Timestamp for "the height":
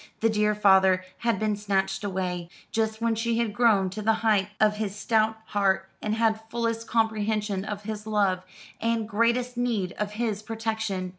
4.01-4.47